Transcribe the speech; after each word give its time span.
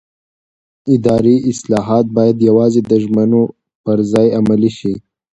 اداري 0.95 1.35
اصلاحات 1.51 2.05
باید 2.17 2.37
یوازې 2.49 2.81
د 2.89 2.91
ژمنو 3.03 3.43
پر 3.83 3.97
ځای 4.11 4.27
عملي 4.39 4.71
شي 4.77 4.93